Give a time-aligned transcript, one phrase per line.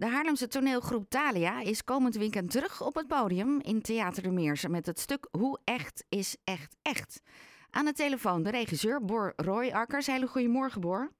[0.00, 4.68] De Haarlemse toneelgroep Thalia is komend weekend terug op het podium in Theater de Meerse
[4.68, 7.22] met het stuk Hoe echt is echt echt.
[7.70, 10.06] Aan de telefoon de regisseur Bor Roy Akkers.
[10.06, 11.10] Hele goedemorgen Bor.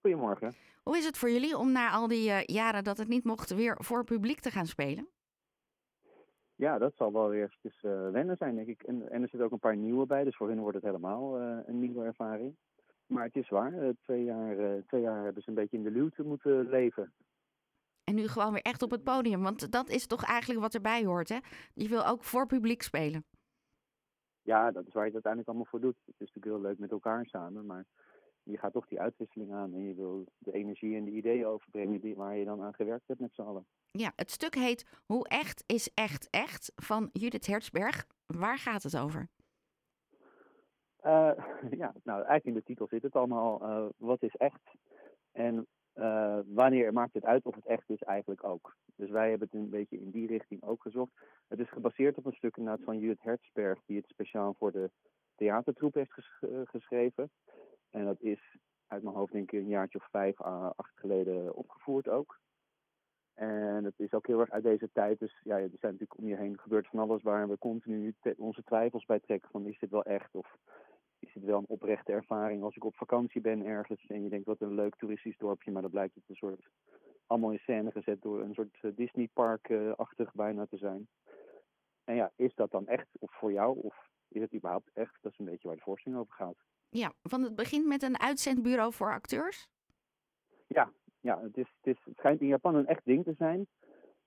[0.00, 0.52] Goedemorgen.
[0.82, 3.54] Hoe is het voor jullie om na al die uh, jaren dat het niet mocht
[3.54, 5.08] weer voor publiek te gaan spelen?
[6.54, 8.82] Ja, dat zal wel weer eventjes uh, wennen zijn, denk ik.
[8.82, 11.40] En, en, er zitten ook een paar nieuwe bij, dus voor hen wordt het helemaal
[11.40, 12.56] uh, een nieuwe ervaring.
[13.06, 16.22] Maar het is waar, twee, jaar, twee jaar hebben ze een beetje in de luwte
[16.22, 17.12] moeten leven.
[18.08, 19.42] En nu gewoon weer echt op het podium.
[19.42, 21.38] Want dat is toch eigenlijk wat erbij hoort, hè?
[21.74, 23.24] Je wil ook voor publiek spelen.
[24.42, 25.96] Ja, dat is waar je het uiteindelijk allemaal voor doet.
[26.04, 27.86] Het is natuurlijk heel leuk met elkaar samen, maar
[28.42, 29.74] je gaat toch die uitwisseling aan.
[29.74, 33.08] En je wil de energie en de ideeën overbrengen die, waar je dan aan gewerkt
[33.08, 33.66] hebt met z'n allen.
[33.90, 38.06] Ja, het stuk heet Hoe echt is echt echt van Judith Hertzberg.
[38.26, 39.28] Waar gaat het over?
[41.04, 41.32] Uh,
[41.80, 43.62] ja, nou eigenlijk in de titel zit het allemaal.
[43.62, 44.62] Uh, wat is echt?
[45.32, 45.66] En
[45.98, 48.76] uh, wanneer maakt het uit of het echt is eigenlijk ook.
[48.96, 51.12] Dus wij hebben het een beetje in die richting ook gezocht.
[51.48, 54.90] Het is gebaseerd op een stuk inderdaad van Judith Hertzberg, die het speciaal voor de
[55.36, 57.30] theatertroep heeft ges geschreven.
[57.90, 61.54] En dat is uit mijn hoofd denk ik een jaartje of vijf à acht geleden
[61.54, 62.38] opgevoerd ook.
[63.34, 65.18] En het is ook heel erg uit deze tijd.
[65.18, 68.62] Dus ja, er zijn natuurlijk om je heen gebeurt van alles waar we continu onze
[68.64, 69.50] twijfels bij trekken.
[69.50, 70.56] Van is dit wel echt of
[71.18, 74.46] is het wel een oprechte ervaring als ik op vakantie ben ergens en je denkt
[74.46, 76.68] wat een leuk toeristisch dorpje, maar dat blijkt het een soort
[77.26, 81.08] allemaal in scène gezet door een soort eh, Disney park-achtig bijna te zijn.
[82.04, 83.96] En ja, is dat dan echt of voor jou of
[84.28, 85.18] is het überhaupt echt?
[85.20, 86.56] Dat is een beetje waar de voorstelling over gaat.
[86.88, 89.68] Ja, van het begint met een uitzendbureau voor acteurs?
[90.66, 93.66] Ja, ja het, is, het, is, het schijnt in Japan een echt ding te zijn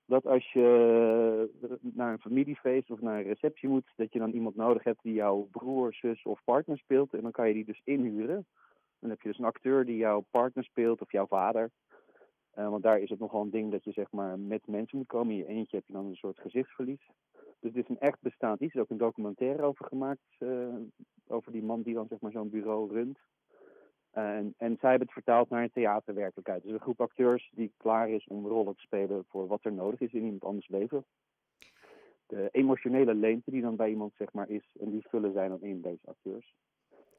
[0.06, 1.71] dat als je
[2.12, 5.14] naar een familiefeest of naar een receptie moet, dat je dan iemand nodig hebt die
[5.14, 7.14] jouw broer, zus of partner speelt.
[7.14, 8.46] En dan kan je die dus inhuren.
[9.00, 11.72] Dan heb je dus een acteur die jouw partner speelt of jouw vader.
[12.58, 15.08] Uh, want daar is het nogal een ding dat je zeg maar met mensen moet
[15.08, 15.34] komen.
[15.34, 17.10] In je eentje heb je dan een soort gezichtsverlies.
[17.60, 18.74] Dus het is een echt bestaand iets.
[18.74, 20.22] Er is ook een documentaire over gemaakt.
[20.40, 20.76] Uh,
[21.28, 23.20] over die man die dan zeg maar zo'n bureau runt.
[24.12, 26.64] En, en zij hebben het vertaald naar een theaterwerkelijkheid.
[26.64, 30.00] Dus een groep acteurs die klaar is om rollen te spelen voor wat er nodig
[30.00, 31.06] is in iemand anders leven.
[32.32, 35.62] De emotionele leemte die dan bij iemand zeg maar is, en die vullen zij dan
[35.62, 36.56] in deze acteurs.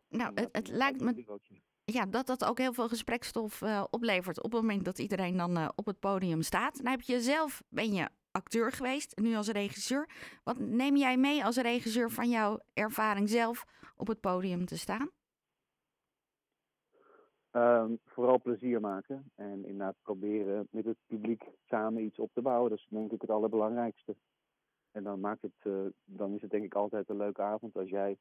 [0.08, 1.40] Nou, het, het lijkt me
[1.84, 5.58] ja, dat dat ook heel veel gesprekstof uh, oplevert op het moment dat iedereen dan
[5.58, 6.82] uh, op het podium staat.
[6.82, 10.08] Dan heb je zelf, ben je acteur geweest, nu als regisseur.
[10.44, 13.64] Wat neem jij mee als regisseur van jouw ervaring zelf
[13.96, 15.10] op het podium te staan?
[17.50, 22.70] Um, vooral plezier maken en inderdaad proberen met het publiek samen iets op te bouwen.
[22.70, 24.16] Dat is denk ik het allerbelangrijkste.
[24.92, 27.88] En dan, maakt het, uh, dan is het denk ik altijd een leuke avond als
[27.88, 28.16] jij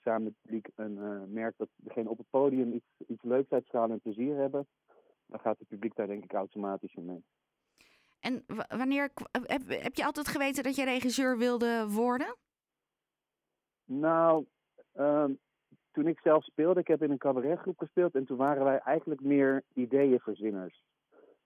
[0.00, 3.50] samen met het publiek een, uh, merkt dat degene op het podium iets, iets leuks
[3.50, 4.66] uitstralen en plezier hebben.
[5.26, 7.24] Dan gaat het publiek daar denk ik automatisch in mee.
[8.20, 12.36] En wanneer heb, heb je altijd geweten dat je regisseur wilde worden?
[13.84, 14.46] Nou,
[14.94, 15.38] um,
[15.92, 19.20] toen ik zelf speelde, ik heb in een cabaretgroep gespeeld en toen waren wij eigenlijk
[19.20, 20.82] meer ideeënverzinners.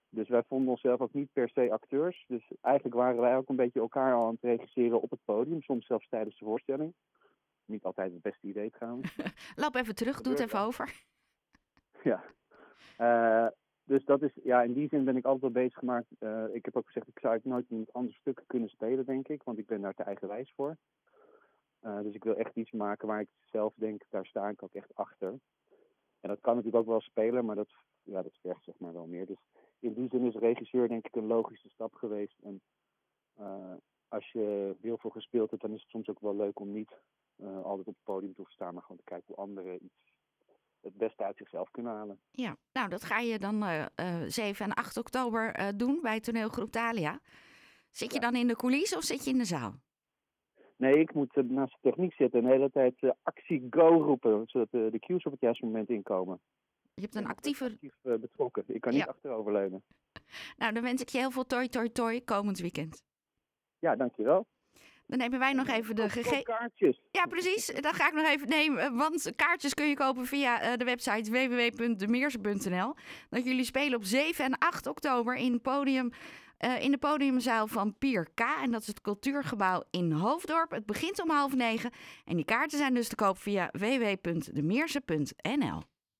[0.09, 2.25] Dus wij vonden onszelf ook niet per se acteurs.
[2.27, 5.61] Dus eigenlijk waren wij ook een beetje elkaar al aan het regisseren op het podium,
[5.61, 6.93] soms zelfs tijdens de voorstelling.
[7.65, 9.15] Niet altijd het beste idee trouwens.
[9.55, 10.91] Loop even terug, doe het even over.
[12.03, 12.23] Ja.
[12.99, 13.47] Uh,
[13.83, 16.07] dus dat is, ja, in die zin ben ik altijd wel bezig gemaakt.
[16.19, 19.05] Uh, ik heb ook gezegd, ik zou het nooit in een ander stuk kunnen spelen,
[19.05, 20.77] denk ik, want ik ben daar te eigenwijs voor.
[21.81, 24.73] Uh, dus ik wil echt iets maken waar ik zelf denk, daar sta ik ook
[24.73, 25.39] echt achter.
[26.19, 27.69] En dat kan natuurlijk ook wel spelen, maar dat,
[28.03, 29.18] ja, dat vergt zeg maar wel meer.
[30.79, 32.35] Regisseur denk ik een logische stap geweest.
[32.43, 32.61] En
[33.39, 33.73] uh,
[34.07, 36.93] als je heel veel gespeeld hebt, dan is het soms ook wel leuk om niet
[37.37, 40.13] uh, altijd op het podium te staan, maar gewoon te kijken hoe anderen iets
[40.81, 42.19] het beste uit zichzelf kunnen halen.
[42.31, 43.85] Ja, nou dat ga je dan uh,
[44.27, 47.19] 7 en 8 oktober doen bij toneelgroep Thalia.
[47.91, 48.31] Zit je ja.
[48.31, 49.73] dan in de coulissen of zit je in de zaal?
[50.75, 54.71] Nee, ik moet naast de techniek zitten en de hele tijd actie go roepen, zodat
[54.71, 56.39] de cues op het juiste moment inkomen.
[56.93, 57.65] Je hebt een actieve...
[57.65, 58.63] actief betrokken.
[58.67, 59.83] Ik kan niet achteroverleunen.
[60.57, 63.03] Nou, dan wens ik je heel veel toi toi toi komend weekend.
[63.79, 64.47] Ja, dankjewel.
[65.05, 66.43] Dan nemen wij nog even de gegevens.
[66.43, 67.01] kaartjes.
[67.11, 67.65] Ja, precies.
[67.65, 68.95] Dan ga ik nog even nemen.
[68.95, 72.95] Want kaartjes kun je kopen via de website www.demeers.nl.
[73.29, 76.11] Dat jullie spelen op 7 en 8 oktober in podium
[76.59, 78.39] uh, in de podiumzaal van Pier K.
[78.39, 80.71] En dat is het cultuurgebouw in Hoofddorp.
[80.71, 81.91] Het begint om half negen.
[82.25, 85.83] En die kaarten zijn dus te koop via www.demeerse.nl.